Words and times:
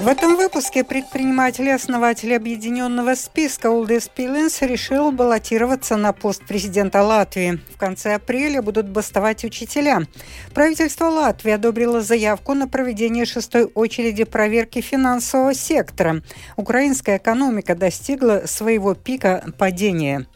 В 0.00 0.08
этом 0.08 0.36
выпуске 0.36 0.82
предприниматель 0.82 1.66
и 1.66 1.72
основатель 1.72 2.34
объединенного 2.34 3.14
списка 3.14 3.70
Улдис 3.70 4.08
Пилинс 4.08 4.62
решил 4.62 5.12
баллотироваться 5.12 5.98
на 5.98 6.14
пост 6.14 6.42
президента 6.46 7.02
Латвии. 7.02 7.60
В 7.74 7.76
конце 7.76 8.14
апреля 8.14 8.62
будут 8.62 8.88
бастовать 8.88 9.44
учителя. 9.44 10.06
Правительство 10.54 11.04
Латвии 11.04 11.52
одобрило 11.52 12.00
заявку 12.00 12.54
на 12.54 12.66
проведение 12.66 13.26
шестой 13.26 13.64
очереди 13.74 14.24
проверки 14.24 14.80
финансового 14.80 15.52
сектора. 15.52 16.22
Украинская 16.56 17.18
экономика 17.18 17.74
достигла 17.74 18.44
своего 18.46 18.94
пика 18.94 19.52
падения. 19.58 20.26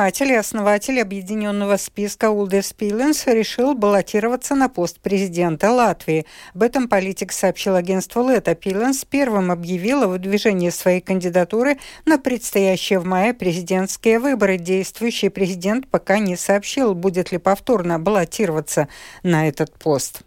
Предприниматель 0.00 0.32
и 0.32 0.36
основатель 0.36 0.98
объединенного 0.98 1.76
списка 1.76 2.30
Улдес 2.30 2.72
Пиленс 2.72 3.26
решил 3.26 3.74
баллотироваться 3.74 4.54
на 4.54 4.70
пост 4.70 4.98
президента 4.98 5.70
Латвии. 5.70 6.24
Об 6.54 6.62
этом 6.62 6.88
политик 6.88 7.32
сообщил 7.32 7.74
агентству 7.74 8.26
Лето. 8.26 8.54
Пиленс 8.54 9.04
первым 9.04 9.50
объявил 9.50 10.04
о 10.04 10.06
выдвижении 10.06 10.70
своей 10.70 11.02
кандидатуры 11.02 11.76
на 12.06 12.16
предстоящие 12.16 12.98
в 12.98 13.04
мае 13.04 13.34
президентские 13.34 14.20
выборы. 14.20 14.56
Действующий 14.56 15.28
президент 15.28 15.86
пока 15.86 16.18
не 16.18 16.34
сообщил, 16.34 16.94
будет 16.94 17.30
ли 17.30 17.36
повторно 17.36 17.98
баллотироваться 17.98 18.88
на 19.22 19.48
этот 19.48 19.78
пост. 19.78 20.22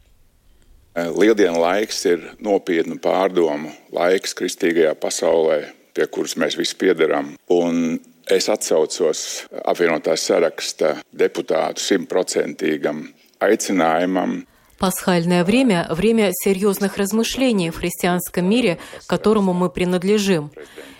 Lieldienu 0.93 1.57
laiks 1.57 2.05
ir 2.05 2.21
nopietnu 2.37 2.99
pārdomu 3.01 3.73
laiks 3.89 4.37
kristīgajā 4.37 4.93
pasaulē, 4.93 5.73
pie 5.97 6.05
kuras 6.05 6.37
mēs 6.37 6.53
visi 6.53 6.77
Es 8.27 8.47
atsaucos 8.49 9.43
apvienotās 9.65 10.23
saraksta 10.29 10.95
deputātu 11.11 11.83
simtprocentīgam 11.83 13.05
aicinājumam 13.43 14.43
Пасхальное 14.83 15.45
время– 15.45 15.87
время 15.91 16.31
серьезных 16.33 16.97
размышлений 16.97 17.69
в 17.69 17.77
христианском 17.77 18.49
мире, 18.49 18.79
которому 19.07 19.53
мы 19.53 19.69
принадлежим. 19.69 20.51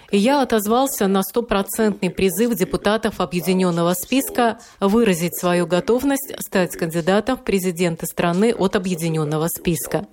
И 0.09 0.17
я 0.17 0.41
отозвался 0.41 1.07
на 1.07 1.21
стопроцентный 1.21 2.09
призыв 2.09 2.55
депутатов 2.55 3.19
объединенного 3.19 3.93
списка 3.93 4.59
выразить 4.79 5.37
свою 5.37 5.67
готовность 5.67 6.33
стать 6.39 6.77
кандидатом 6.77 7.35
в 7.37 7.43
президенты 7.43 8.05
страны 8.05 8.53
от 8.53 8.77
объединенного 8.77 9.47
списка. 9.47 10.07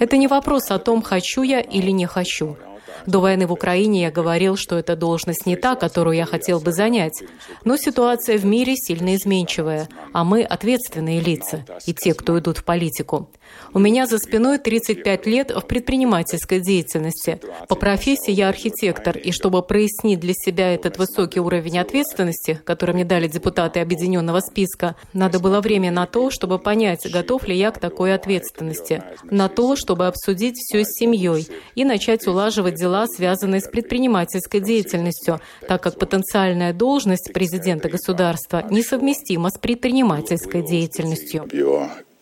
Это 0.00 0.16
не 0.16 0.26
вопрос 0.26 0.70
о 0.70 0.78
том, 0.80 1.00
хочу 1.00 1.42
я 1.42 1.60
или 1.60 1.90
не 1.92 2.06
хочу. 2.06 2.56
До 3.06 3.20
войны 3.20 3.46
в 3.46 3.52
Украине 3.52 4.02
я 4.02 4.10
говорил, 4.10 4.56
что 4.56 4.76
эта 4.76 4.96
должность 4.96 5.46
не 5.46 5.56
та, 5.56 5.74
которую 5.76 6.16
я 6.16 6.26
хотел 6.26 6.60
бы 6.60 6.72
занять. 6.72 7.22
Но 7.64 7.76
ситуация 7.76 8.38
в 8.38 8.44
мире 8.44 8.76
сильно 8.76 9.14
изменчивая, 9.14 9.88
а 10.12 10.24
мы 10.24 10.42
ответственные 10.42 11.20
лица 11.20 11.64
и 11.86 11.94
те, 11.94 12.14
кто 12.14 12.38
идут 12.38 12.58
в 12.58 12.64
политику. 12.64 13.30
У 13.72 13.78
меня 13.78 14.06
за 14.06 14.18
спиной 14.18 14.58
35 14.58 15.26
лет 15.26 15.50
в 15.50 15.60
предпринимательской 15.62 16.60
деятельности. 16.60 17.40
По 17.68 17.74
профессии 17.74 18.30
я 18.30 18.48
архитектор, 18.48 19.16
и 19.16 19.32
чтобы 19.32 19.62
прояснить 19.62 20.20
для 20.20 20.32
себя 20.34 20.74
этот 20.74 20.98
высокий 20.98 21.40
уровень 21.40 21.78
ответственности, 21.78 22.60
который 22.64 22.94
мне 22.94 23.04
дали 23.04 23.28
депутаты 23.28 23.80
объединенного 23.80 24.40
списка, 24.40 24.96
надо 25.12 25.40
было 25.40 25.60
время 25.60 25.90
на 25.90 26.06
то, 26.06 26.30
чтобы 26.30 26.58
понять, 26.58 27.10
готов 27.10 27.46
ли 27.46 27.56
я 27.56 27.70
к 27.70 27.78
такой 27.78 28.14
ответственности, 28.14 29.02
на 29.24 29.48
то, 29.48 29.76
чтобы 29.76 30.06
обсудить 30.06 30.56
все 30.56 30.84
с 30.84 30.96
семьей 30.98 31.48
и 31.74 31.84
начать 31.84 32.26
улаживать 32.26 32.75
дела, 32.76 33.06
связанные 33.06 33.60
с 33.60 33.68
предпринимательской 33.68 34.60
деятельностью, 34.60 35.40
так 35.66 35.82
как 35.82 35.98
потенциальная 35.98 36.72
должность 36.72 37.32
президента 37.32 37.88
государства 37.88 38.64
несовместима 38.70 39.50
с 39.50 39.58
предпринимательской 39.58 40.62
деятельностью 40.62 41.46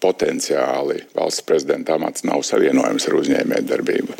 potenciāli 0.04 0.96
valsts 1.16 1.44
prezidenta 1.48 1.96
amats 1.96 2.24
nav 2.28 2.42
savienojams 2.44 3.08
ar 3.08 3.20
uzņēmējdarbību. 3.22 4.16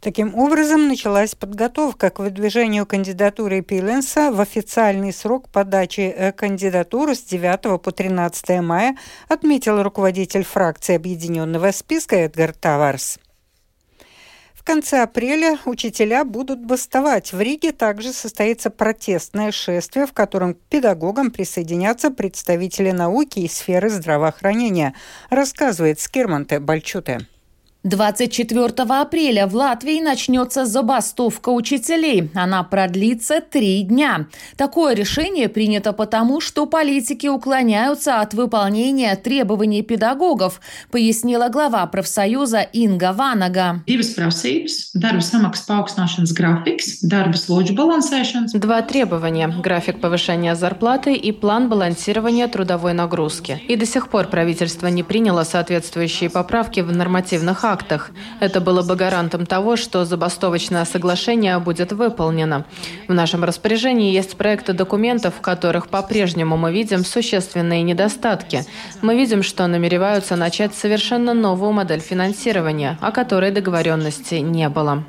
Таким 0.00 0.34
образом, 0.36 0.86
началась 0.86 1.34
подготовка 1.34 2.10
к 2.10 2.20
выдвижению 2.20 2.86
кандидатуры 2.86 3.62
Пиленса 3.62 4.30
в 4.30 4.40
официальный 4.40 5.12
срок 5.12 5.48
подачи 5.48 6.14
э, 6.16 6.30
кандидатуры 6.30 7.16
с 7.16 7.22
9 7.22 7.82
по 7.82 7.90
13 7.90 8.60
мая, 8.60 8.96
отметил 9.28 9.82
руководитель 9.82 10.44
фракции 10.44 10.94
Объединенного 10.94 11.72
списка 11.72 12.14
Эдгар 12.14 12.52
Таварс 12.52 13.18
конце 14.68 15.02
апреля 15.02 15.58
учителя 15.64 16.24
будут 16.26 16.60
бастовать. 16.60 17.32
В 17.32 17.40
Риге 17.40 17.72
также 17.72 18.12
состоится 18.12 18.68
протестное 18.68 19.50
шествие, 19.50 20.06
в 20.06 20.12
котором 20.12 20.52
к 20.52 20.58
педагогам 20.68 21.30
присоединятся 21.30 22.10
представители 22.10 22.90
науки 22.90 23.38
и 23.38 23.48
сферы 23.48 23.88
здравоохранения, 23.88 24.92
рассказывает 25.30 26.00
Скирманте 26.00 26.60
Бальчуте. 26.60 27.26
24 27.84 28.66
апреля 28.88 29.46
в 29.46 29.54
Латвии 29.54 30.00
начнется 30.00 30.66
забастовка 30.66 31.50
учителей. 31.50 32.28
Она 32.34 32.64
продлится 32.64 33.40
три 33.40 33.82
дня. 33.82 34.26
Такое 34.56 34.94
решение 34.94 35.48
принято 35.48 35.92
потому, 35.92 36.40
что 36.40 36.66
политики 36.66 37.28
уклоняются 37.28 38.20
от 38.20 38.34
выполнения 38.34 39.14
требований 39.14 39.82
педагогов, 39.82 40.60
пояснила 40.90 41.50
глава 41.50 41.86
профсоюза 41.86 42.62
Инга 42.62 43.12
Ванага. 43.12 43.84
Два 48.54 48.82
требования– 48.82 49.48
график 49.62 50.00
повышения 50.00 50.56
зарплаты 50.56 51.14
и 51.14 51.30
план 51.30 51.68
балансирования 51.68 52.48
трудовой 52.48 52.92
нагрузки. 52.92 53.62
И 53.68 53.76
до 53.76 53.86
сих 53.86 54.08
пор 54.08 54.26
правительство 54.26 54.88
не 54.88 55.04
приняло 55.04 55.44
соответствующие 55.44 56.28
поправки 56.28 56.80
в 56.80 56.90
нормативных 56.90 57.64
актах 57.64 57.77
актах. 57.78 58.10
Это 58.40 58.60
было 58.60 58.82
бы 58.82 58.96
гарантом 58.96 59.46
того, 59.46 59.76
что 59.76 60.04
забастовочное 60.04 60.84
соглашение 60.84 61.58
будет 61.58 61.92
выполнено. 61.92 62.64
В 63.08 63.14
нашем 63.14 63.44
распоряжении 63.44 64.12
есть 64.12 64.36
проекты 64.36 64.72
документов, 64.72 65.34
в 65.38 65.40
которых 65.40 65.88
по-прежнему 65.88 66.56
мы 66.56 66.72
видим 66.72 67.04
существенные 67.04 67.82
недостатки. 67.82 68.64
Мы 69.02 69.16
видим, 69.16 69.42
что 69.42 69.66
намереваются 69.66 70.36
начать 70.36 70.74
совершенно 70.74 71.34
новую 71.34 71.72
модель 71.72 72.00
финансирования, 72.00 72.98
о 73.00 73.12
которой 73.12 73.50
договоренности 73.50 74.36
не 74.36 74.68
было. 74.68 75.04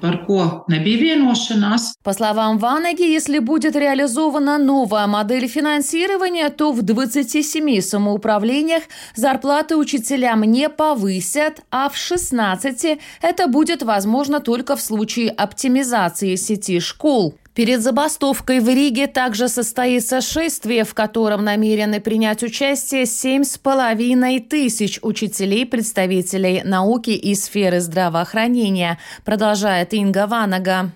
По 2.03 2.13
словам 2.13 2.57
Ванеги, 2.59 3.03
если 3.03 3.39
будет 3.39 3.75
реализована 3.75 4.57
новая 4.57 5.07
модель 5.07 5.47
финансирования, 5.47 6.49
то 6.49 6.71
в 6.71 6.81
27 6.81 7.81
самоуправлениях 7.81 8.83
зарплаты 9.15 9.75
учителям 9.75 10.43
не 10.43 10.69
повысят, 10.69 11.61
а 11.71 11.89
в 11.89 11.97
16 11.97 12.19
12 12.55 12.99
это 13.21 13.47
будет 13.47 13.83
возможно 13.83 14.39
только 14.39 14.75
в 14.75 14.81
случае 14.81 15.29
оптимизации 15.29 16.35
сети 16.35 16.79
школ. 16.79 17.35
Перед 17.53 17.81
забастовкой 17.81 18.61
в 18.61 18.69
Риге 18.69 19.07
также 19.07 19.49
состоится 19.49 20.21
шествие, 20.21 20.85
в 20.85 20.93
котором 20.93 21.43
намерены 21.43 21.99
принять 21.99 22.41
участие 22.41 23.05
семь 23.05 23.43
с 23.43 23.57
половиной 23.57 24.39
тысяч 24.39 24.99
учителей, 25.01 25.65
представителей 25.65 26.61
науки 26.63 27.09
и 27.09 27.35
сферы 27.35 27.81
здравоохранения, 27.81 28.97
продолжает 29.25 29.93
Инга 29.93 30.25
Ванага. 30.27 30.91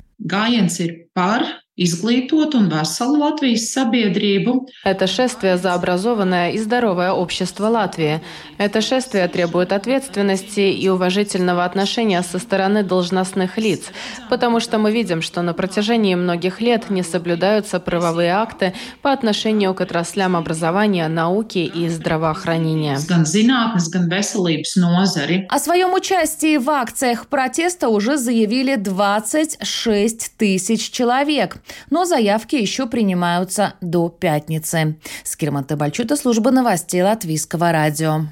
Изглитот 1.75 2.53
un 2.53 2.69
веселу 2.69 3.17
Латвijas 3.17 3.73
sabiedrību. 3.73 4.67
Это 4.83 5.07
шествие 5.07 5.57
за 5.57 5.73
образованное 5.73 6.51
и 6.51 6.59
здоровое 6.59 7.11
общество 7.11 7.67
Латвии. 7.67 8.21
Это 8.59 8.81
шествие 8.81 9.27
требует 9.27 9.73
ответственности 9.73 10.59
и 10.59 10.87
уважительного 10.89 11.65
отношения 11.65 12.21
со 12.21 12.37
стороны 12.37 12.83
должностных 12.83 13.57
лиц, 13.57 13.85
потому 14.29 14.59
что 14.59 14.77
мы 14.77 14.91
видим, 14.91 15.23
что 15.23 15.41
на 15.41 15.53
протяжении 15.53 16.13
многих 16.13 16.61
лет 16.61 16.91
не 16.91 17.01
соблюдаются 17.01 17.79
правовые 17.79 18.33
акты 18.33 18.73
по 19.01 19.11
отношению 19.11 19.73
к 19.73 19.81
отраслям 19.81 20.35
образования, 20.35 21.07
науки 21.07 21.57
и 21.57 21.89
здравоохранения. 21.89 22.97
О 25.49 25.59
своем 25.59 25.93
участии 25.93 26.57
в 26.57 26.69
акциях 26.69 27.27
протеста 27.27 27.89
уже 27.89 28.17
заявили 28.17 28.75
26 28.75 30.37
тысяч 30.37 30.91
человек 30.91 31.62
но 31.89 32.05
заявки 32.05 32.55
еще 32.55 32.87
принимаются 32.87 33.75
до 33.81 34.09
пятницы. 34.09 34.97
Скирман 35.23 35.63
Табальчута, 35.63 36.15
служба 36.15 36.51
новостей 36.51 37.01
Латвийского 37.01 37.71
радио. 37.71 38.25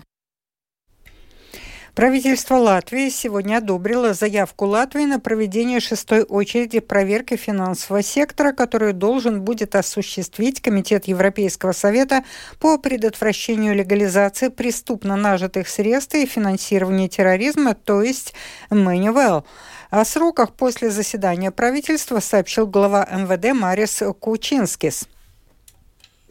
Правительство 1.95 2.55
Латвии 2.55 3.09
сегодня 3.09 3.57
одобрило 3.57 4.13
заявку 4.13 4.65
Латвии 4.65 5.03
на 5.03 5.19
проведение 5.19 5.81
шестой 5.81 6.23
очереди 6.23 6.79
проверки 6.79 7.35
финансового 7.35 8.01
сектора, 8.01 8.53
которую 8.53 8.93
должен 8.93 9.41
будет 9.41 9.75
осуществить 9.75 10.61
Комитет 10.61 11.05
Европейского 11.05 11.73
совета 11.73 12.23
по 12.61 12.77
предотвращению 12.77 13.75
легализации 13.75 14.47
преступно 14.47 15.17
нажитых 15.17 15.67
средств 15.67 16.15
и 16.15 16.25
финансирования 16.25 17.09
терроризма, 17.09 17.73
то 17.75 18.01
есть 18.01 18.33
Манивел. 18.69 19.45
О 19.89 20.05
сроках 20.05 20.53
после 20.53 20.91
заседания 20.91 21.51
правительства 21.51 22.21
сообщил 22.21 22.67
глава 22.67 23.05
МВД 23.11 23.53
Марис 23.53 24.01
Кучинскис. 24.21 25.09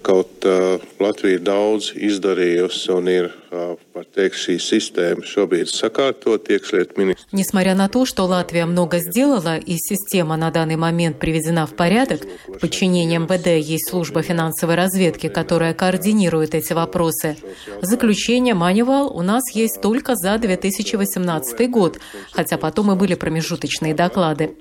Kaut 0.00 0.46
uh, 0.48 0.80
Latvija 0.96 1.42
daudz 1.44 1.90
izdarījusi 1.92 2.94
un 2.96 3.08
ministrs. 6.96 7.26
Несмотря 7.32 7.74
на 7.74 7.88
то, 7.88 8.06
что 8.06 8.24
Латвия 8.24 8.64
много 8.64 8.98
сделала 8.98 9.58
и 9.58 9.76
система 9.76 10.36
на 10.36 10.50
данный 10.50 10.76
момент 10.76 11.18
приведена 11.18 11.66
в 11.66 11.74
порядок, 11.74 12.20
в 12.46 12.58
подчинении 12.58 13.18
есть 13.60 13.90
служба 13.90 14.22
финансовой 14.22 14.76
разведки, 14.76 15.28
которая 15.28 15.74
координирует 15.74 16.54
эти 16.54 16.72
вопросы. 16.72 17.36
Заключение 17.82 18.54
Манивал 18.54 19.16
у 19.16 19.22
нас 19.22 19.42
есть 19.52 19.80
только 19.80 20.14
за 20.14 20.38
2018 20.38 21.70
год, 21.70 21.98
хотя 22.30 22.56
потом 22.56 22.92
и 22.92 22.94
были 22.94 23.14
промежуточные 23.14 23.94
доклады. 23.94 24.56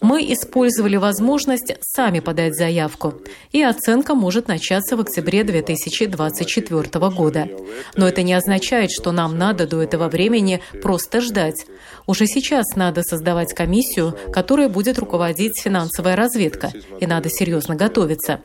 Мы 0.00 0.22
использовали 0.32 0.96
возможность 0.96 1.76
сами 1.80 2.18
подать 2.20 2.56
заявку, 2.56 3.14
и 3.52 3.62
оценка 3.62 4.14
может 4.14 4.48
начаться 4.48 4.96
в 4.96 5.00
октябре 5.00 5.44
2024 5.44 7.10
года. 7.10 7.48
Но 7.96 8.08
это 8.08 8.23
не 8.24 8.34
означает, 8.34 8.90
что 8.90 9.12
нам 9.12 9.38
надо 9.38 9.66
до 9.66 9.82
этого 9.82 10.08
времени 10.08 10.60
просто 10.82 11.20
ждать. 11.20 11.66
Уже 12.06 12.26
сейчас 12.26 12.74
надо 12.74 13.02
создавать 13.02 13.54
комиссию, 13.54 14.16
которая 14.32 14.68
будет 14.68 14.98
руководить 14.98 15.60
финансовая 15.60 16.16
разведка, 16.16 16.72
и 17.00 17.06
надо 17.06 17.28
серьезно 17.30 17.76
готовиться. 17.76 18.40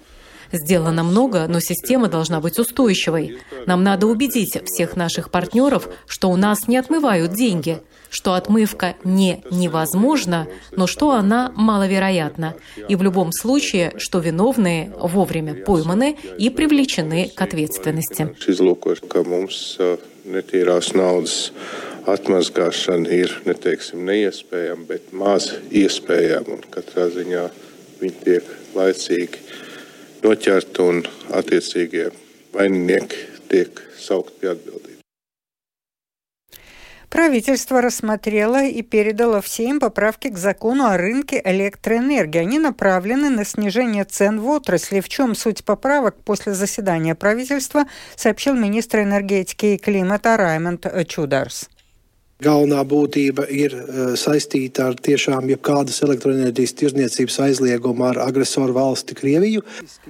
Сделано 0.51 1.03
много, 1.03 1.45
но 1.47 1.59
система 1.59 2.07
должна 2.07 2.41
быть 2.41 2.59
устойчивой. 2.59 3.39
Нам 3.65 3.83
надо 3.83 4.07
убедить 4.07 4.59
всех 4.65 4.95
наших 4.95 5.31
партнеров, 5.31 5.89
что 6.07 6.29
у 6.29 6.35
нас 6.35 6.67
не 6.67 6.77
отмывают 6.77 7.33
деньги– 7.33 7.81
что 8.09 8.33
отмывка 8.33 8.95
не 9.03 9.43
невозможна, 9.51 10.47
но 10.71 10.87
что 10.87 11.11
она 11.11 11.51
маловероятна. 11.55 12.55
И 12.87 12.95
в 12.95 13.03
любом 13.03 13.31
случае, 13.31 13.93
что 13.97 14.19
виновные 14.19 14.91
вовремя 14.97 15.53
пойманы 15.53 16.17
и 16.37 16.49
привлечены 16.49 17.31
к 17.33 17.41
ответственности. 17.41 18.35
Atmazgāšana 22.09 23.11
ir, 23.11 23.33
neteiksim, 23.45 23.99
neiespējama, 24.07 24.85
bet 24.87 25.11
maz 25.13 25.51
iespējama. 25.69 26.55
Katrā 26.73 27.05
ziņā 27.13 27.43
viņi 27.99 28.13
tiek 28.23 28.47
laicīgi 28.73 29.43
noķerti 30.23 30.85
un 30.85 31.03
attiecīgie 31.35 32.09
vaininieki 32.53 33.25
tiek 33.49 33.83
saukti 33.99 34.41
pie 34.41 34.53
atbildības. 34.53 34.89
Правительство 37.09 37.81
рассмотрело 37.81 38.63
и 38.63 38.83
передало 38.83 39.41
всем 39.41 39.79
поправки 39.79 40.27
к 40.27 40.37
закону 40.37 40.85
о 40.85 40.95
рынке 40.95 41.41
электроэнергии. 41.43 42.37
Они 42.37 42.59
направлены 42.59 43.31
на 43.31 43.45
снижение 43.45 44.03
цен 44.03 44.39
в 44.39 44.47
отрасли. 44.47 44.99
В 44.99 45.09
чем 45.09 45.33
суть 45.33 45.65
поправок 45.65 46.15
после 46.23 46.53
заседания 46.53 47.15
правительства, 47.15 47.85
сообщил 48.15 48.53
министр 48.53 48.99
энергетики 48.99 49.65
и 49.73 49.77
климата 49.79 50.37
Раймонд 50.37 50.85
Чударс. 51.07 51.69
Galvenā 52.39 52.85
būtība 52.87 53.43
ir 53.51 53.73
uh, 53.75 54.13
saistīta 54.15 54.85
ar 54.87 54.93
tiešām 54.95 55.49
jebkādas 55.51 55.97
elektroenerģijas 56.05 56.73
tirzniecības 56.79 57.35
aizliegumu 57.43 58.05
ar 58.07 58.21
agresoru 58.23 58.77
valsti 58.77 59.17
Krieviju. 59.17 59.63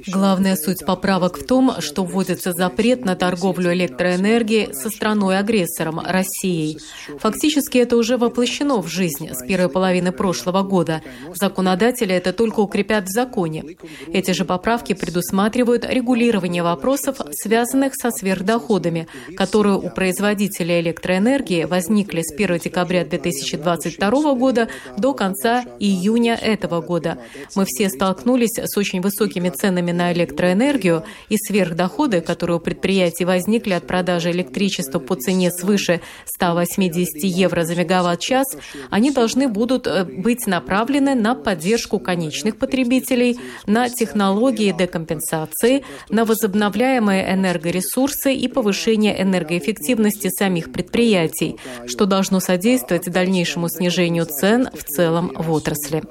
Главная 0.06 0.56
суть 0.56 0.86
поправок 0.86 1.40
в 1.40 1.48
том, 1.48 1.72
что 1.80 2.04
вводится 2.04 2.54
запрет 2.54 3.04
на 3.04 3.16
торговлю 3.16 3.74
электроэнергией 3.74 4.76
со 4.76 4.92
страной-агрессором 4.92 6.00
Россией. 6.06 6.78
Фактически 7.18 7.80
это 7.80 7.98
уже 7.98 8.18
воплощено 8.18 8.80
в 8.80 8.88
жизнь 8.88 9.28
с 9.32 9.44
первой 9.48 9.70
половины 9.70 10.12
прошлого 10.12 10.62
года. 10.62 11.02
Законодатели 11.34 12.14
это 12.14 12.32
только 12.32 12.60
укрепят 12.60 13.06
в 13.06 13.12
законе. 13.12 13.76
Эти 14.14 14.32
же 14.32 14.46
поправки 14.46 14.94
предусматривают 14.94 15.84
регулирование 15.84 16.62
вопросов, 16.62 17.22
связанных 17.32 17.96
со 17.96 18.12
сверхдоходами, 18.12 19.08
которые 19.36 19.78
у 19.78 19.90
производителя 19.90 20.80
электроэнергии 20.80 21.64
возникли 21.64 22.19
с 22.24 22.34
1 22.34 22.60
декабря 22.60 23.06
2022 23.06 24.34
года 24.36 24.70
до 24.98 25.14
конца 25.14 25.64
июня 25.80 26.36
этого 26.36 26.82
года. 26.82 27.18
Мы 27.56 27.66
все 27.66 27.90
столкнулись 27.90 28.58
с 28.58 28.78
очень 28.78 29.02
высокими 29.02 29.50
ценами 29.50 29.92
на 29.92 30.14
электроэнергию 30.14 31.04
и 31.30 31.38
сверхдоходы, 31.38 32.22
которые 32.22 32.58
у 32.58 32.60
предприятий 32.60 33.26
возникли 33.26 33.74
от 33.74 33.88
продажи 33.88 34.32
электричества 34.32 35.00
по 35.00 35.16
цене 35.16 35.52
свыше 35.52 36.02
180 36.26 37.24
евро 37.24 37.64
за 37.64 37.76
мегаватт-час, 37.76 38.46
они 38.90 39.12
должны 39.12 39.48
будут 39.48 39.88
э, 39.88 40.04
быть 40.04 40.48
направлены 40.48 41.16
на 41.16 41.36
поддержку 41.36 42.00
конечных 42.00 42.58
потребителей, 42.58 43.40
на 43.66 43.90
технологии 43.90 44.72
декомпенсации, 44.72 45.84
на 46.10 46.26
возобновляемые 46.26 47.34
энергоресурсы 47.34 48.34
и 48.34 48.48
повышение 48.48 49.22
энергоэффективности 49.22 50.30
самих 50.30 50.72
предприятий, 50.72 51.58
что 51.88 52.06
должно 52.10 52.40
содействовать 52.40 53.10
дальнейшему 53.10 53.70
снижению 53.70 54.26
цен 54.26 54.70
в 54.74 54.84
целом 54.84 55.32
в 55.36 55.52
отрасли. 55.52 56.04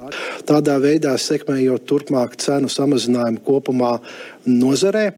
Tādā 0.47 0.79
veidā 0.81 1.13
sekmējot 1.19 1.85
turpmāk 1.85 2.39
cenu 2.39 2.71
samazinājumu 2.71 3.43
kopumā 3.45 3.99
nozarē. 4.47 5.13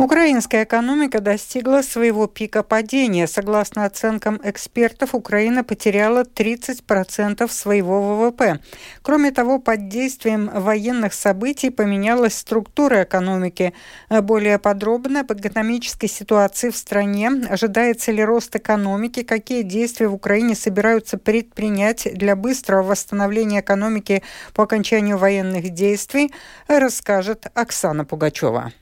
Украинская 0.00 0.64
экономика 0.64 1.20
достигла 1.20 1.82
своего 1.82 2.26
пика 2.26 2.62
падения. 2.62 3.26
Согласно 3.26 3.84
оценкам 3.84 4.40
экспертов, 4.42 5.14
Украина 5.14 5.62
потеряла 5.62 6.22
30% 6.22 7.46
своего 7.52 8.00
ВВП. 8.00 8.60
Кроме 9.02 9.30
того, 9.30 9.58
под 9.58 9.88
действием 9.88 10.48
военных 10.54 11.12
событий 11.12 11.68
поменялась 11.68 12.38
структура 12.38 13.02
экономики. 13.02 13.74
Более 14.08 14.58
подробно 14.58 15.20
об 15.20 15.32
экономической 15.32 16.08
ситуации 16.08 16.70
в 16.70 16.78
стране, 16.78 17.30
ожидается 17.50 18.10
ли 18.10 18.24
рост 18.24 18.56
экономики, 18.56 19.22
какие 19.22 19.60
действия 19.60 20.08
в 20.08 20.14
Украине 20.14 20.54
собираются 20.54 21.18
предпринять 21.18 22.08
для 22.14 22.36
быстрого 22.36 22.84
восстановления 22.84 23.60
экономики 23.60 24.22
по 24.54 24.62
окончанию 24.62 25.18
военных 25.18 25.68
действий, 25.68 26.32
расскажет 26.68 27.48
Оксана 27.52 28.06
Пугачева. 28.06 28.72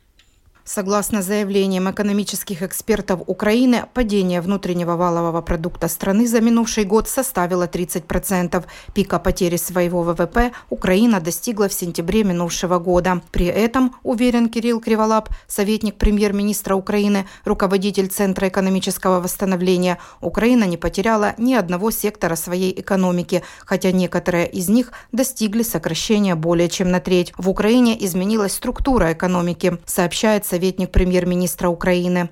Согласно 0.71 1.23
заявлениям 1.23 1.91
экономических 1.91 2.63
экспертов 2.63 3.21
Украины, 3.27 3.87
падение 3.95 4.43
внутреннего 4.43 4.97
валового 4.97 5.41
продукта 5.41 5.89
страны 5.89 6.27
за 6.27 6.43
минувший 6.43 6.85
год 6.85 7.09
составило 7.09 7.67
30%. 7.67 8.63
Пика 8.93 9.19
потери 9.19 9.57
своего 9.57 10.03
ВВП 10.03 10.53
Украина 10.69 11.21
достигла 11.21 11.71
в 11.71 11.73
сентябре 11.73 12.23
минувшего 12.23 12.79
года. 12.79 13.23
При 13.33 13.47
этом, 13.47 13.97
уверен 14.03 14.51
Кирилл 14.51 14.79
Криволап, 14.83 15.31
советник 15.47 15.95
премьер-министра 15.95 16.75
Украины, 16.75 17.27
руководитель 17.47 18.09
Центра 18.09 18.49
экономического 18.49 19.21
восстановления, 19.21 19.97
Украина 20.21 20.65
не 20.65 20.77
потеряла 20.77 21.35
ни 21.39 21.55
одного 21.55 21.91
сектора 21.91 22.37
своей 22.37 22.79
экономики, 22.79 23.43
хотя 23.65 23.91
некоторые 23.91 24.47
из 24.47 24.69
них 24.69 24.93
достигли 25.13 25.63
сокращения 25.63 26.35
более 26.35 26.69
чем 26.69 26.91
на 26.91 27.01
треть. 27.01 27.33
В 27.39 27.49
Украине 27.49 27.97
изменилась 28.05 28.53
структура 28.53 29.15
экономики, 29.15 29.79
сообщается 29.87 30.58
советник 30.59 30.91
премьер-министра 30.91 31.69
Украины. 31.69 32.31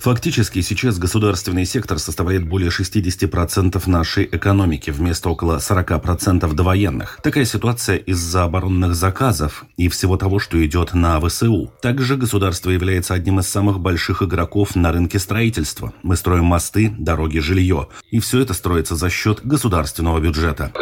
Фактически 0.00 0.62
сейчас 0.62 0.98
государственный 0.98 1.66
сектор 1.66 1.98
составляет 1.98 2.48
более 2.48 2.70
60% 2.70 3.82
нашей 3.86 4.24
экономики, 4.24 4.90
вместо 4.90 5.28
около 5.28 5.58
40% 5.58 6.54
довоенных. 6.54 7.18
Такая 7.22 7.44
ситуация 7.44 7.96
из-за 7.96 8.44
оборонных 8.44 8.94
заказов 8.94 9.66
и 9.76 9.88
всего 9.88 10.16
того, 10.16 10.38
что 10.38 10.64
идет 10.64 10.94
на 10.94 11.20
ВСУ. 11.20 11.70
Также 11.82 12.16
государство 12.16 12.70
является 12.70 13.12
одним 13.12 13.40
из 13.40 13.48
самых 13.48 13.78
больших 13.78 14.22
игроков 14.22 14.74
на 14.74 14.90
рынке 14.90 15.18
строительства. 15.18 15.92
Мы 16.02 16.16
строим 16.16 16.44
мосты, 16.44 16.94
дороги, 16.98 17.40
жилье. 17.40 17.88
И 18.10 18.20
все 18.20 18.40
это 18.40 18.54
строится 18.54 18.96
за 18.96 19.10
счет 19.10 19.40
государственного 19.44 20.18
бюджета. 20.20 20.72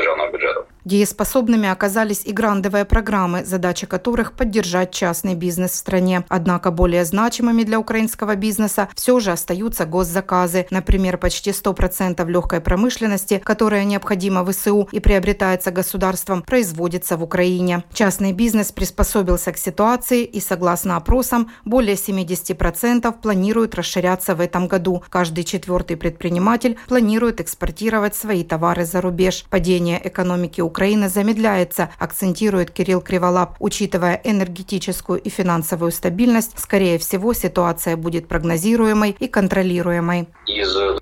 Дееспособными 0.87 1.69
оказались 1.69 2.23
и 2.25 2.31
грандовые 2.31 2.85
программы, 2.85 3.45
задача 3.45 3.89
которых– 3.89 4.33
поддержать 4.35 4.93
частный 4.93 5.35
бизнес 5.35 5.73
в 5.73 5.75
стране. 5.75 6.25
Однако 6.29 6.71
более 6.71 7.05
значимыми 7.05 7.65
для 7.65 7.81
украинского 7.81 8.37
бизнеса 8.37 8.89
все 8.95 9.19
же 9.19 9.33
остаются 9.33 9.85
госзаказы. 9.85 10.69
Например, 10.71 11.19
почти 11.19 11.51
100% 11.51 12.25
легкой 12.31 12.61
промышленности, 12.61 13.43
которая 13.45 13.83
необходима 13.83 14.45
ВСУ 14.47 14.89
и 14.93 15.01
приобретается 15.01 15.73
государством, 15.73 16.43
производится 16.43 17.17
в 17.17 17.25
Украине. 17.25 17.83
Частный 17.93 18.33
бизнес 18.33 18.71
приспособился 18.71 19.51
к 19.51 19.59
ситуации 19.59 20.23
и, 20.23 20.39
согласно 20.39 20.97
опросам, 20.97 21.51
более 21.65 21.97
70% 21.97 23.13
планируют 23.21 23.75
расширяться 23.75 24.37
в 24.37 24.41
этом 24.41 24.69
году. 24.69 25.03
Каждый 25.09 25.43
четвертый 25.43 25.97
предприниматель 25.97 26.79
планирует 26.87 27.41
экспортировать 27.41 28.15
свои 28.15 28.45
товары 28.45 28.85
за 28.85 29.01
рубеж. 29.01 29.47
Падение 29.51 30.01
экономики 30.07 30.61
Украины 30.61 30.76
замедляется, 31.09 31.91
акцентирует 31.99 32.71
Кирилл 32.71 33.01
Криволап. 33.01 33.57
Учитывая 33.61 34.21
энергетическую 34.23 35.19
и 35.19 35.31
финансовую 35.31 35.91
стабильность, 35.91 36.59
скорее 36.59 36.99
всего, 36.99 37.33
ситуация 37.33 37.97
будет 37.97 38.29
прогнозируемой 38.29 39.17
и 39.19 39.27
контролируемой. 39.27 40.29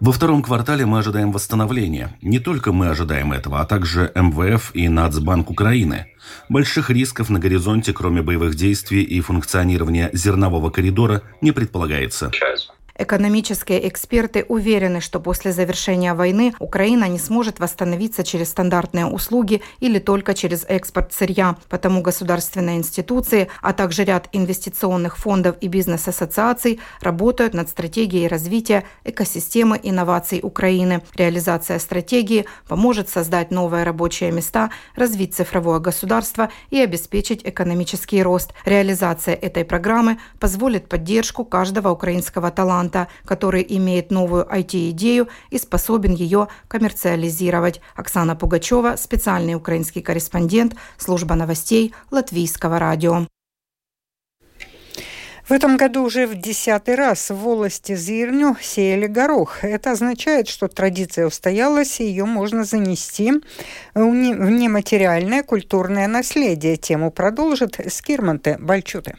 Во 0.01 0.13
втором 0.13 0.43
квартале 0.43 0.87
мы 0.87 1.01
ожидаем 1.01 1.33
восстановления. 1.33 2.17
Не 2.23 2.39
только 2.39 2.73
мы 2.73 2.89
ожидаем 2.89 3.33
этого, 3.33 3.61
а 3.61 3.65
также 3.65 4.13
МВФ 4.15 4.71
и 4.75 4.89
Нацбанк 4.89 5.51
Украины. 5.51 6.07
Больших 6.49 6.91
рисков 6.91 7.29
на 7.29 7.39
горизонте, 7.39 7.93
кроме 7.93 8.23
боевых 8.23 8.55
действий 8.55 9.03
и 9.03 9.21
функционирования 9.21 10.11
зернового 10.13 10.71
коридора, 10.71 11.23
не 11.41 11.53
предполагается. 11.53 12.31
Экономические 12.97 13.89
эксперты 13.89 14.45
уверены, 14.49 15.01
что 15.01 15.19
после 15.19 15.53
завершения 15.53 16.15
войны 16.15 16.55
Украина 16.61 17.09
не 17.09 17.19
сможет 17.19 17.59
восстановиться 17.59 18.23
через 18.23 18.51
стандартные 18.51 19.07
услуги 19.07 19.63
или 19.81 19.99
только 19.99 20.33
через 20.33 20.65
экспорт 20.69 21.13
сырья. 21.13 21.57
Потому 21.69 22.03
государственные 22.03 22.79
институции, 22.79 23.49
а 23.63 23.73
также 23.73 24.05
ряд 24.05 24.29
инвестиционных 24.31 25.17
фондов 25.17 25.57
и 25.61 25.67
бизнес-ассоциаций 25.67 26.79
работают 27.01 27.53
над 27.53 27.69
стратегией 27.69 28.29
развития 28.29 28.85
экосистемы 29.03 29.81
инноваций 29.83 30.39
Украины. 30.41 31.03
Реализация 31.17 31.81
стратегии 31.81 32.47
поможет 32.69 33.09
создать 33.09 33.51
новые 33.51 33.83
рабочие 33.83 34.31
места, 34.31 34.71
развить 34.95 35.35
цифровое 35.35 35.81
государство 35.81 36.49
и 36.71 36.79
обеспечить 36.79 37.41
экономический 37.45 38.23
рост. 38.23 38.53
Реализация 38.65 39.35
этой 39.35 39.65
программы 39.65 40.19
позволит 40.39 40.89
поддержку 40.89 41.45
каждого 41.45 41.89
украинского 41.89 42.53
таланта 42.53 42.84
таланта, 42.85 43.09
который 43.25 43.65
имеет 43.69 44.11
новую 44.11 44.45
IT-идею 44.45 45.29
и 45.51 45.59
способен 45.59 46.15
ее 46.15 46.49
коммерциализировать. 46.69 47.81
Оксана 47.97 48.37
Пугачева, 48.37 48.97
специальный 48.97 49.55
украинский 49.55 50.03
корреспондент, 50.03 50.75
служба 50.99 51.35
новостей 51.35 51.95
Латвийского 52.11 52.79
радио. 52.79 53.27
В 55.47 55.53
этом 55.53 55.77
году 55.77 56.05
уже 56.05 56.27
в 56.27 56.35
десятый 56.41 56.95
раз 56.95 57.31
в 57.31 57.35
волости 57.37 57.95
Зирню 57.95 58.57
сеяли 58.63 59.07
горох. 59.07 59.63
Это 59.63 59.91
означает, 59.91 60.49
что 60.49 60.69
традиция 60.69 61.27
устоялась, 61.27 62.01
и 62.01 62.05
ее 62.05 62.25
можно 62.25 62.65
занести 62.65 63.31
в 63.95 64.05
нематериальное 64.05 65.43
культурное 65.43 66.09
наследие. 66.09 66.79
Тему 66.79 67.11
продолжит 67.11 67.79
Скирманте 67.89 68.57
Бальчуте. 68.59 69.17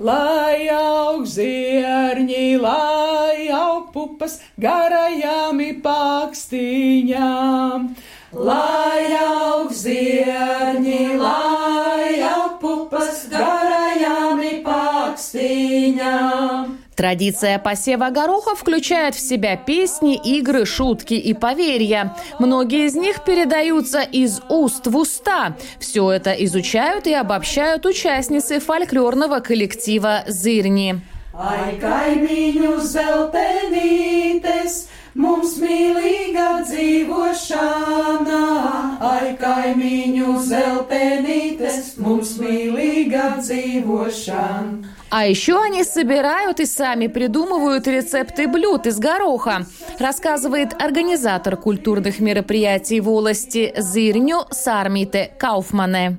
Lai 0.00 0.64
aug 0.72 1.26
zierņi, 1.28 2.56
lai 2.56 3.52
aug 3.52 3.90
pupas 3.92 4.38
garajām 4.56 5.60
pakstiņām. 5.84 7.84
Lai 8.32 9.04
aug 9.20 9.68
zierņi, 9.68 11.20
lai 11.20 12.16
aug 12.30 12.56
pupas 12.62 13.26
garajām 13.28 14.40
pakstiņām. 14.64 16.69
Традиция 17.00 17.58
посева 17.58 18.10
гороха 18.10 18.54
включает 18.54 19.14
в 19.14 19.26
себя 19.26 19.56
песни, 19.56 20.20
игры, 20.22 20.66
шутки 20.66 21.14
и 21.14 21.32
поверья. 21.32 22.14
Многие 22.38 22.84
из 22.84 22.94
них 22.94 23.24
передаются 23.24 24.02
из 24.02 24.42
уст 24.50 24.86
в 24.86 24.98
уста. 24.98 25.56
Все 25.78 26.10
это 26.10 26.32
изучают 26.32 27.06
и 27.06 27.14
обобщают 27.14 27.86
участницы 27.86 28.60
фольклорного 28.60 29.40
коллектива 29.40 30.24
«Зырни». 30.26 31.00
Ai, 31.32 31.78
kaimiņu 31.80 32.76
zeltenītes, 32.84 34.90
mums 35.14 35.56
mīlīga 35.62 36.62
dzīvošana. 36.68 38.42
Ai, 39.00 39.34
kaimiņu 39.40 40.36
zeltenītes, 40.46 41.96
mums 41.98 42.36
mīlīga 42.40 43.36
dzīvošana. 43.42 44.96
А 45.10 45.26
еще 45.26 45.60
они 45.60 45.82
собирают 45.82 46.60
и 46.60 46.66
сами 46.66 47.08
придумывают 47.08 47.88
рецепты 47.88 48.46
блюд 48.46 48.86
из 48.86 49.00
гороха, 49.00 49.66
рассказывает 49.98 50.80
организатор 50.80 51.56
культурных 51.56 52.20
мероприятий 52.20 53.00
в 53.00 53.06
волости 53.06 53.74
Зирню 53.76 54.44
Сармите 54.52 55.32
Кауфмане. 55.36 56.18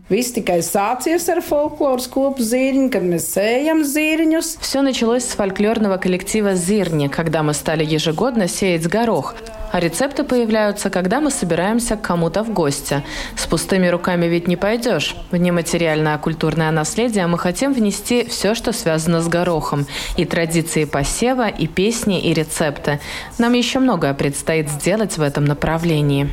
Все 4.60 4.82
началось 4.82 5.24
с 5.24 5.36
фольклорного 5.36 5.96
коллектива 5.98 6.56
«Зирни», 6.56 7.08
когда 7.08 7.44
мы 7.44 7.54
стали 7.54 7.86
ежегодно 7.86 8.50
сеять 8.50 8.81
горох– 8.88 9.36
а 9.72 9.80
рецепты 9.80 10.24
появляются, 10.24 10.90
когда 10.90 11.22
мы 11.22 11.32
собираемся 11.32 11.96
к 11.96 12.02
кому-то 12.02 12.44
в 12.44 12.52
гости. 12.52 13.04
С 13.36 13.48
пустыми 13.48 13.88
руками 13.88 14.26
ведь 14.26 14.48
не 14.48 14.58
пойдешь. 14.58 15.16
В 15.32 15.38
нематериальное 15.38 16.18
культурное 16.18 16.72
наследие 16.72 17.28
мы 17.28 17.38
хотим 17.38 17.74
внести 17.74 18.26
все, 18.26 18.54
что 18.54 18.74
связано 18.74 19.22
с 19.22 19.28
горохом. 19.28 19.88
И 20.18 20.26
традиции 20.26 20.86
посева, 20.86 21.48
и 21.48 21.68
песни, 21.68 22.20
и 22.20 22.34
рецепты. 22.34 23.00
Нам 23.38 23.54
еще 23.54 23.80
многое 23.80 24.14
предстоит 24.14 24.70
сделать 24.70 25.18
в 25.18 25.22
этом 25.22 25.46
направлении. 25.46 26.30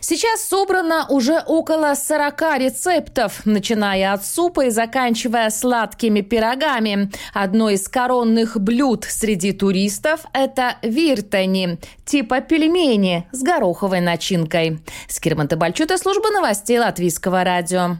Сейчас 0.00 0.44
собрано 0.44 1.06
уже 1.08 1.42
около 1.46 1.94
40 1.94 2.58
рецептов, 2.58 3.40
начиная 3.44 4.12
от 4.12 4.24
супа 4.24 4.66
и 4.66 4.70
заканчивая 4.70 5.50
сладкими 5.50 6.20
пирогами. 6.20 7.10
Одно 7.32 7.70
из 7.70 7.88
коронных 7.88 8.60
блюд 8.60 9.04
среди 9.08 9.52
туристов– 9.52 10.20
это 10.32 10.76
вирт 10.82 11.23
Британии, 11.24 11.78
типа 12.04 12.40
пельмени 12.40 13.26
с 13.32 13.42
гороховой 13.42 14.00
начинкой. 14.00 14.80
Скирман 15.08 15.48
Бальчута, 15.48 15.96
служба 15.96 16.30
новостей 16.30 16.78
Латвийского 16.78 17.44
радио. 17.44 17.96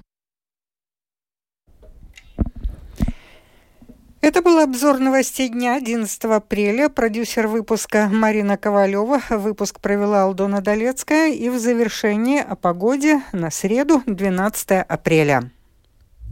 Это 4.20 4.40
был 4.42 4.58
обзор 4.58 4.98
новостей 4.98 5.48
дня 5.48 5.76
11 5.76 6.24
апреля. 6.24 6.88
Продюсер 6.88 7.46
выпуска 7.46 8.08
Марина 8.10 8.56
Ковалева. 8.56 9.20
Выпуск 9.30 9.80
провела 9.80 10.24
Алдона 10.24 10.60
Долецкая. 10.60 11.32
И 11.32 11.48
в 11.50 11.58
завершении 11.58 12.40
о 12.40 12.56
погоде 12.56 13.22
на 13.32 13.50
среду 13.50 14.02
12 14.06 14.70
апреля. 14.88 15.50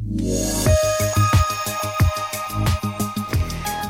Yeah. 0.04 0.91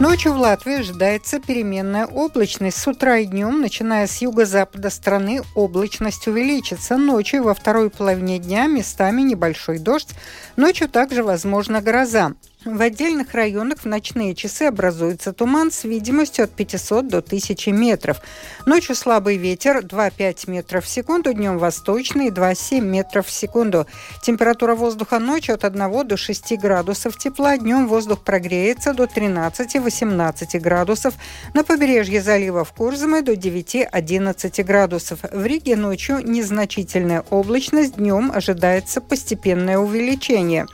Ночью 0.02 0.32
в 0.32 0.38
Латвии 0.38 0.80
ожидается 0.80 1.38
переменная 1.38 2.06
облачность. 2.06 2.76
С 2.76 2.88
утра 2.88 3.18
и 3.18 3.25
днем, 3.25 3.61
начиная 3.61 4.09
с 4.09 4.21
юго-запада 4.21 4.90
страны, 4.90 5.42
облачность 5.54 6.26
увеличится. 6.26 6.97
Ночью 6.97 7.44
во 7.44 7.54
второй 7.54 7.88
половине 7.88 8.40
дня 8.40 8.66
местами 8.66 9.23
небольшой 9.23 9.78
дождь. 9.78 10.09
Ночью 10.56 10.88
также 10.88 11.23
возможна 11.23 11.80
гроза. 11.80 12.32
В 12.64 12.81
отдельных 12.81 13.35
районах 13.35 13.81
в 13.81 13.87
ночные 13.87 14.37
часы 14.37 14.64
образуется 14.64 15.33
туман 15.33 15.73
с 15.73 15.83
видимостью 15.83 16.45
от 16.45 16.52
500 16.52 17.09
до 17.09 17.19
1000 17.19 17.73
метров. 17.73 18.23
Ночью 18.66 18.95
слабый 18.95 19.37
ветер 19.37 19.78
2,5 19.78 20.49
метров 20.49 20.85
в 20.85 20.88
секунду, 20.88 21.33
днем 21.33 21.59
восточный 21.59 22.28
2,7 22.28 22.81
метров 22.81 23.26
в 23.26 23.33
секунду. 23.33 23.88
Температура 24.23 24.76
воздуха 24.76 25.19
ночью 25.19 25.57
от 25.57 25.64
1 25.64 26.07
до 26.07 26.16
6 26.16 26.57
градусов 26.59 27.19
тепла, 27.19 27.59
днем 27.59 27.88
воздух 27.88 28.23
прогреется 28.23 28.95
до 28.95 29.04
13-18 29.04 30.61
градусов. 30.61 31.14
На 31.54 31.64
побережье 31.64 32.23
залива 32.23 32.64
в 32.64 32.73
Курзаме 32.73 33.23
до 33.23 33.33
9-11 33.33 34.62
градусов. 34.62 35.19
В 35.33 35.45
Риге 35.45 35.75
ночью 35.75 36.21
незначительная 36.23 37.25
облачность, 37.31 37.97
днем 37.97 38.31
ожидается 38.33 39.00
постепенное 39.00 39.78
увеличение. 39.78 40.69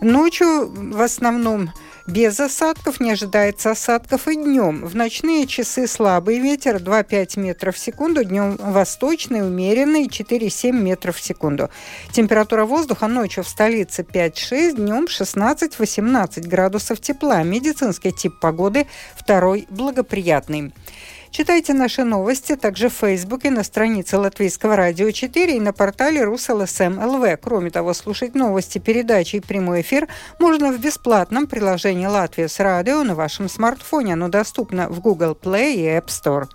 Ночью 0.00 0.70
в 0.70 1.00
основном 1.00 1.70
без 2.06 2.40
осадков, 2.40 3.00
не 3.00 3.10
ожидается 3.10 3.72
осадков 3.72 4.28
и 4.28 4.34
днем. 4.34 4.86
В 4.86 4.94
ночные 4.96 5.46
часы 5.46 5.86
слабый 5.86 6.38
ветер 6.38 6.76
2-5 6.76 7.38
метров 7.38 7.76
в 7.76 7.78
секунду, 7.78 8.24
днем 8.24 8.56
восточный, 8.58 9.42
умеренный 9.42 10.06
4-7 10.06 10.72
метров 10.72 11.16
в 11.16 11.22
секунду. 11.22 11.68
Температура 12.12 12.64
воздуха 12.64 13.08
ночью 13.08 13.44
в 13.44 13.48
столице 13.48 14.02
5-6, 14.02 14.76
днем 14.76 15.04
16-18 15.04 16.48
градусов 16.48 17.00
тепла. 17.00 17.42
Медицинский 17.42 18.12
тип 18.12 18.38
погоды 18.40 18.86
второй 19.14 19.66
благоприятный. 19.68 20.72
Читайте 21.30 21.74
наши 21.74 22.04
новости 22.04 22.56
также 22.56 22.88
в 22.88 22.94
Фейсбуке 22.94 23.50
на 23.50 23.62
странице 23.62 24.16
Латвийского 24.16 24.76
радио 24.76 25.10
4 25.10 25.56
и 25.56 25.60
на 25.60 25.72
портале 25.72 26.24
РусЛСМ 26.24 26.98
ЛВ. 26.98 27.38
Кроме 27.40 27.70
того, 27.70 27.92
слушать 27.94 28.34
новости, 28.34 28.78
передачи 28.78 29.36
и 29.36 29.40
прямой 29.40 29.82
эфир 29.82 30.08
можно 30.38 30.72
в 30.72 30.80
бесплатном 30.80 31.46
приложении 31.46 32.06
«Латвия 32.06 32.48
с 32.48 32.58
радио» 32.60 33.02
на 33.04 33.14
вашем 33.14 33.48
смартфоне. 33.48 34.14
Оно 34.14 34.28
доступно 34.28 34.88
в 34.88 35.00
Google 35.00 35.38
Play 35.40 35.74
и 35.74 35.84
App 35.84 36.06
Store. 36.06 36.46